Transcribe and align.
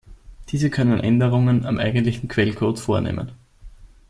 Diese 0.49 0.71
können 0.71 0.99
Änderungen 0.99 1.63
am 1.63 1.77
eigentlichen 1.77 2.27
Quellcode 2.27 2.79
vornehmen. 2.79 3.33